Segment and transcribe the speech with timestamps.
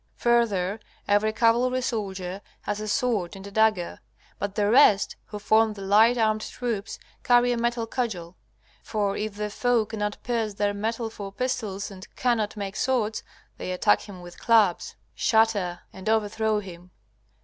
[0.15, 3.99] Further, every cavalry soldier has a sword and a dagger.
[4.39, 8.35] But the rest, who form the light armed troops, carry a metal cudgel.
[8.81, 13.21] For if the foe cannot pierce their metal for pistols and cannot make swords,
[13.57, 16.89] they attack him with clubs, shatter and overthrow him.